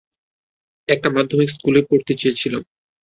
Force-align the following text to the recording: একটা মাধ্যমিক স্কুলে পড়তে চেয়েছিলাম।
একটা 0.89 1.09
মাধ্যমিক 1.15 1.49
স্কুলে 1.49 1.81
পড়তে 1.89 2.13
চেয়েছিলাম। 2.15 2.63